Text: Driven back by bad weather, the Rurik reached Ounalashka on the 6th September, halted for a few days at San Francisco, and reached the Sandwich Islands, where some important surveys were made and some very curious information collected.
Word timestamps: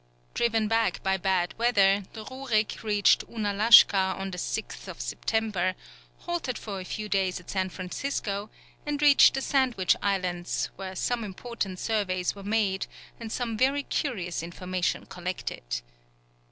Driven 0.33 0.67
back 0.67 1.03
by 1.03 1.17
bad 1.17 1.53
weather, 1.59 2.05
the 2.13 2.25
Rurik 2.25 2.81
reached 2.81 3.23
Ounalashka 3.27 4.15
on 4.17 4.31
the 4.31 4.39
6th 4.39 4.97
September, 4.99 5.75
halted 6.21 6.57
for 6.57 6.79
a 6.79 6.83
few 6.85 7.07
days 7.07 7.39
at 7.39 7.51
San 7.51 7.69
Francisco, 7.69 8.49
and 8.83 8.99
reached 8.99 9.35
the 9.35 9.41
Sandwich 9.43 9.95
Islands, 10.01 10.71
where 10.75 10.95
some 10.95 11.23
important 11.23 11.77
surveys 11.77 12.33
were 12.33 12.41
made 12.41 12.87
and 13.19 13.31
some 13.31 13.55
very 13.55 13.83
curious 13.83 14.41
information 14.41 15.05
collected. 15.05 15.61